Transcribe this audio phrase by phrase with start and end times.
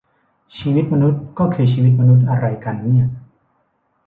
[0.57, 3.07] ชีวิตมนุษย์ก็คือชีวิตมนุษย์อะไรกันเนี่ย?